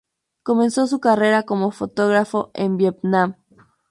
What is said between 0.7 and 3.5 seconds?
su carrera como fotógrafo en Vietnam.